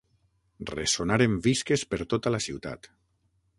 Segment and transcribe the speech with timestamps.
[0.69, 2.93] Ressonaren visques per tota la ciutat.